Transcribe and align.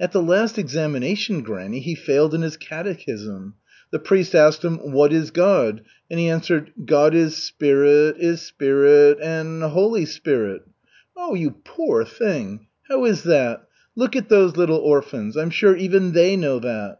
"At 0.00 0.10
the 0.10 0.20
last 0.20 0.58
examination, 0.58 1.40
granny, 1.42 1.78
he 1.78 1.94
failed 1.94 2.34
in 2.34 2.42
his 2.42 2.56
catechism. 2.56 3.54
The 3.92 4.00
priest 4.00 4.34
asked 4.34 4.64
him, 4.64 4.78
'What 4.78 5.12
is 5.12 5.30
God?' 5.30 5.82
and 6.10 6.18
he 6.18 6.28
answered, 6.28 6.72
'God 6.84 7.14
is 7.14 7.36
Spirit 7.36 8.16
is 8.18 8.40
Spirit 8.42 9.18
and 9.22 9.62
Holy 9.62 10.04
Spirit.'" 10.04 10.66
"Oh, 11.16 11.34
you 11.34 11.52
poor 11.62 12.04
thing! 12.04 12.66
How 12.88 13.04
is 13.04 13.22
that? 13.22 13.62
Look 13.94 14.16
at 14.16 14.28
those 14.28 14.56
little 14.56 14.78
orphans. 14.78 15.36
I'm 15.36 15.50
sure 15.50 15.76
even 15.76 16.10
they 16.10 16.34
know 16.36 16.58
that." 16.58 16.98